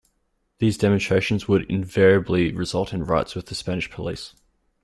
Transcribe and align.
These 0.57 0.79
demonstrations 0.79 1.47
would 1.47 1.69
invariably 1.69 2.51
result 2.53 2.91
in 2.91 3.03
riots 3.03 3.35
with 3.35 3.45
the 3.45 3.53
Spanish 3.53 3.91
police. 3.91 4.33